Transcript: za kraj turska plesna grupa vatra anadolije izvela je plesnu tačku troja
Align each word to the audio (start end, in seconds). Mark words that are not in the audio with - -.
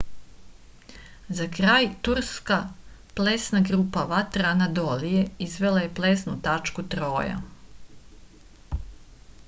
za 1.39 1.45
kraj 1.57 1.89
turska 2.07 2.57
plesna 3.19 3.61
grupa 3.67 4.05
vatra 4.13 4.47
anadolije 4.53 5.27
izvela 5.49 5.83
je 5.89 5.91
plesnu 6.01 6.35
tačku 6.49 6.87
troja 6.95 7.37